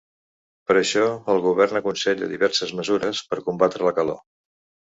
[0.69, 1.03] Per això
[1.33, 4.23] el govern aconsella diverses mesures per combatre la calor.